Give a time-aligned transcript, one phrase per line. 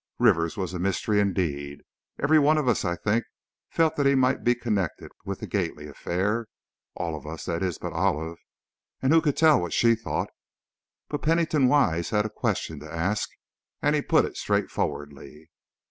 [0.17, 1.83] Rivers was a mystery, indeed.
[2.17, 3.23] Every one of us, I think,
[3.69, 6.47] felt that he might be connected with the Gately affair.
[6.95, 8.39] All of us, that is, but Olive,
[9.03, 10.31] and who could tell what she thought?
[11.07, 13.29] But Pennington Wise had a question to ask,
[13.79, 15.51] and he put it straightforwardly.